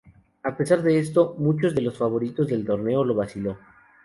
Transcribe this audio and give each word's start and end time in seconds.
A 0.41 0.57
pesar 0.57 0.81
de 0.81 0.97
esto, 0.97 1.35
muchos 1.37 1.75
de 1.75 1.83
los 1.83 1.95
favoritos 1.95 2.47
del 2.47 2.65
torneo 2.65 3.05
lo 3.05 3.13
vaciló. 3.13 3.59